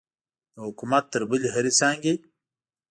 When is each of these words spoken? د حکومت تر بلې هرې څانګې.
د 0.53 0.57
حکومت 0.65 1.03
تر 1.13 1.21
بلې 1.29 1.49
هرې 1.55 1.71
څانګې. 1.79 2.13